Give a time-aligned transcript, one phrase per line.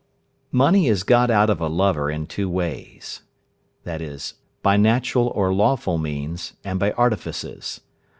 [0.51, 3.21] Money is got out of a lover in two ways,
[3.85, 7.81] viz.: By natural or lawful means, and by artifices.